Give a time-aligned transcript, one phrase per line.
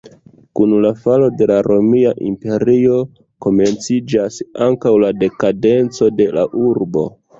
[0.59, 2.97] Kun la falo de la Romia Imperio,
[3.47, 7.07] komenciĝas ankaŭ la dekadenco de la urbo.